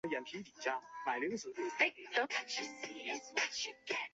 [0.03, 0.79] 创始人是徐载
[1.91, 3.13] 弼和尹
[3.51, 3.95] 致昊。